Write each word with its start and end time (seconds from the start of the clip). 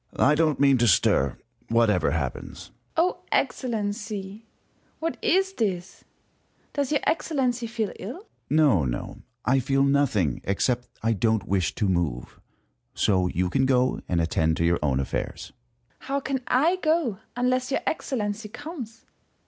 Sun. 0.17 0.25
I 0.31 0.33
don't 0.33 0.59
mean 0.59 0.79
to 0.79 0.87
stir, 0.87 1.37
whatever 1.69 2.09
happens. 2.09 2.71
First 2.95 2.97
Hour. 2.97 3.17
Excellency! 3.31 4.47
what 4.99 5.15
is 5.21 5.53
this? 5.53 6.05
Does 6.73 6.91
your 6.91 7.01
Excellency 7.03 7.67
feel 7.67 7.91
ill? 7.99 8.15
Sun. 8.21 8.25
No, 8.49 8.83
no; 8.83 9.21
I 9.45 9.59
feel 9.59 9.83
nothing, 9.83 10.41
except 10.43 10.85
that 10.95 10.99
I 11.07 11.13
don't 11.13 11.47
wish 11.47 11.75
to 11.75 11.87
move. 11.87 12.39
So 12.95 13.27
you 13.27 13.47
can 13.51 13.67
go 13.67 14.01
and 14.09 14.19
attend 14.19 14.57
to 14.57 14.65
your 14.65 14.79
own 14.81 14.99
affairs. 14.99 15.53
First 15.99 16.09
Hour. 16.09 16.15
How 16.15 16.19
can 16.19 16.41
I 16.47 16.77
go 16.77 17.19
unless 17.35 17.69
your 17.69 17.81
Excellency 17.85 18.49
comes 18.49 19.05